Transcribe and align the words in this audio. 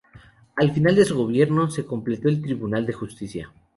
Al 0.55 0.71
final 0.71 0.95
de 0.95 1.05
su 1.05 1.15
gobierno, 1.15 1.69
se 1.69 1.85
completó 1.85 2.27
el 2.27 2.41
Tribunal 2.41 2.87
de 2.87 2.93
Justicia. 2.93 3.53